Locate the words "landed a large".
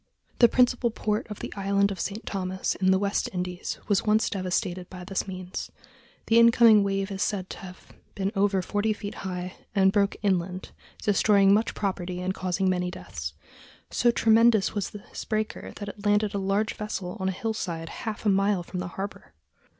16.03-16.73